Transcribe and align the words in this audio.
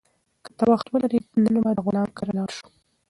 که 0.43 0.49
ته 0.57 0.63
وخت 0.71 0.87
ولرې، 0.89 1.19
نن 1.43 1.55
به 1.63 1.71
د 1.75 1.79
غلام 1.85 2.09
کره 2.17 2.31
لاړ 2.37 2.49
شو. 2.57 2.67